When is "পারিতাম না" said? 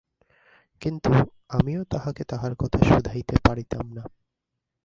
3.47-4.03